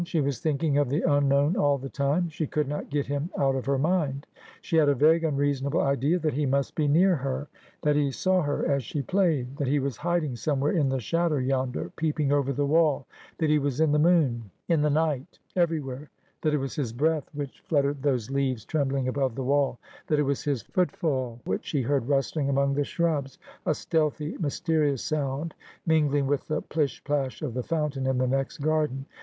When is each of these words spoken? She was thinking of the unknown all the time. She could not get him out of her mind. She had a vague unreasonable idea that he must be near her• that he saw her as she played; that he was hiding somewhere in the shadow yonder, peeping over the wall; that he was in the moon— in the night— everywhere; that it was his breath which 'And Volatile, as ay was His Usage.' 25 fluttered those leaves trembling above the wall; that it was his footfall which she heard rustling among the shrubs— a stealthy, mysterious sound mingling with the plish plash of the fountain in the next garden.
She 0.03 0.19
was 0.19 0.39
thinking 0.39 0.79
of 0.79 0.89
the 0.89 1.03
unknown 1.03 1.55
all 1.55 1.77
the 1.77 1.87
time. 1.87 2.27
She 2.29 2.47
could 2.47 2.67
not 2.67 2.89
get 2.89 3.05
him 3.05 3.29
out 3.37 3.53
of 3.55 3.67
her 3.67 3.77
mind. 3.77 4.25
She 4.59 4.77
had 4.77 4.89
a 4.89 4.95
vague 4.95 5.23
unreasonable 5.23 5.79
idea 5.79 6.17
that 6.17 6.33
he 6.33 6.47
must 6.47 6.73
be 6.73 6.87
near 6.87 7.17
her• 7.17 7.47
that 7.83 7.95
he 7.95 8.09
saw 8.09 8.41
her 8.41 8.65
as 8.65 8.83
she 8.83 9.03
played; 9.03 9.57
that 9.57 9.67
he 9.67 9.77
was 9.77 9.97
hiding 9.97 10.35
somewhere 10.35 10.71
in 10.71 10.89
the 10.89 10.99
shadow 10.99 11.35
yonder, 11.37 11.91
peeping 11.97 12.31
over 12.31 12.51
the 12.51 12.65
wall; 12.65 13.05
that 13.37 13.51
he 13.51 13.59
was 13.59 13.79
in 13.79 13.91
the 13.91 13.99
moon— 13.99 14.49
in 14.67 14.81
the 14.81 14.89
night— 14.89 15.37
everywhere; 15.55 16.09
that 16.41 16.51
it 16.51 16.57
was 16.57 16.73
his 16.75 16.91
breath 16.93 17.29
which 17.35 17.59
'And 17.59 17.69
Volatile, 17.69 17.91
as 17.91 17.91
ay 17.91 17.93
was 17.93 17.99
His 17.99 18.01
Usage.' 18.01 18.01
25 18.01 18.01
fluttered 18.01 18.01
those 18.01 18.31
leaves 18.31 18.65
trembling 18.65 19.07
above 19.07 19.35
the 19.35 19.43
wall; 19.43 19.79
that 20.07 20.17
it 20.17 20.23
was 20.23 20.43
his 20.43 20.63
footfall 20.63 21.39
which 21.45 21.65
she 21.65 21.83
heard 21.83 22.07
rustling 22.09 22.49
among 22.49 22.73
the 22.73 22.83
shrubs— 22.83 23.37
a 23.67 23.75
stealthy, 23.75 24.35
mysterious 24.39 25.03
sound 25.03 25.53
mingling 25.85 26.25
with 26.25 26.47
the 26.47 26.63
plish 26.63 27.03
plash 27.03 27.43
of 27.43 27.53
the 27.53 27.61
fountain 27.61 28.07
in 28.07 28.17
the 28.17 28.25
next 28.25 28.57
garden. 28.57 29.05